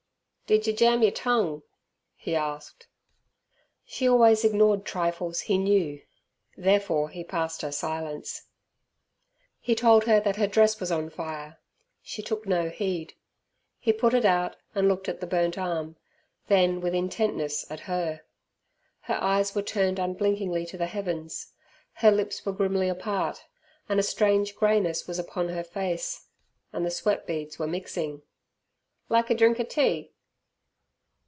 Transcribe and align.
"Did 0.51 0.67
yer 0.67 0.73
jam 0.73 1.01
yer 1.01 1.11
tongue?" 1.11 1.63
he 2.13 2.35
asked. 2.35 2.89
She 3.85 4.05
always 4.05 4.43
ignored 4.43 4.83
trifles, 4.83 5.39
he 5.39 5.57
knew, 5.57 6.01
therefore 6.57 7.07
he 7.07 7.23
passed 7.23 7.61
her 7.61 7.71
silence. 7.71 8.47
He 9.61 9.75
told 9.75 10.03
her 10.03 10.19
that 10.19 10.35
her 10.35 10.47
dress 10.47 10.77
was 10.77 10.91
on 10.91 11.09
fire. 11.09 11.57
She 12.01 12.21
took 12.21 12.45
no 12.45 12.67
heed. 12.69 13.13
He 13.79 13.93
put 13.93 14.13
it 14.13 14.25
out, 14.25 14.57
and 14.75 14.89
looked 14.89 15.07
at 15.07 15.21
the 15.21 15.25
burnt 15.25 15.57
arm, 15.57 15.95
then 16.47 16.81
with 16.81 16.93
intentness 16.93 17.65
at 17.71 17.79
her. 17.87 18.23
Her 19.03 19.15
eyes 19.23 19.55
were 19.55 19.61
turned 19.61 19.99
unblinkingly 19.99 20.65
to 20.65 20.77
the 20.77 20.85
heavens, 20.87 21.53
her 21.93 22.11
lips 22.11 22.45
were 22.45 22.51
grimly 22.51 22.89
apart, 22.89 23.45
and 23.87 24.01
a 24.01 24.03
strange 24.03 24.57
greyness 24.57 25.07
was 25.07 25.17
upon 25.17 25.47
her 25.47 25.63
face, 25.63 26.27
and 26.73 26.85
the 26.85 26.91
sweat 26.91 27.25
beads 27.25 27.57
were 27.57 27.67
mixing. 27.67 28.23
"Like 29.07 29.29
a 29.29 29.33
drink 29.33 29.57
er 29.57 29.63
tea? 29.63 30.11